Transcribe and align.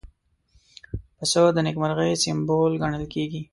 پسه 1.17 1.41
د 1.53 1.57
نېکمرغۍ 1.65 2.13
سمبول 2.23 2.71
ګڼل 2.81 3.03
کېږي. 3.13 3.41